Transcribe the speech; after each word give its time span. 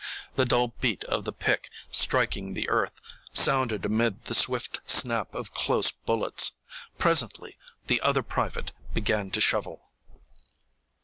The 0.35 0.45
dull 0.47 0.69
beat 0.81 1.03
of 1.03 1.25
the 1.25 1.31
pick 1.31 1.69
striking 1.91 2.55
the 2.55 2.67
earth 2.69 2.99
sounded 3.35 3.85
amid 3.85 4.25
the 4.25 4.33
swift 4.33 4.79
snap 4.87 5.35
of 5.35 5.53
close 5.53 5.91
bullets. 5.91 6.53
Presently 6.97 7.55
the 7.85 8.01
other 8.01 8.23
private 8.23 8.71
began 8.95 9.29
to 9.29 9.39
shovel. 9.39 9.91